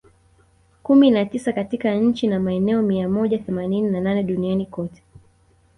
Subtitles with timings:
[0.83, 5.03] kumi na tisa katika nchi na maeneo mia moja themanini na nane duniani kote